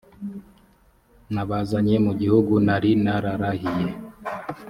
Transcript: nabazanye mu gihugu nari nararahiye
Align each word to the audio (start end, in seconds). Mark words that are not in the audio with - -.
nabazanye 1.33 1.95
mu 2.05 2.11
gihugu 2.21 2.53
nari 2.65 2.91
nararahiye 3.03 3.89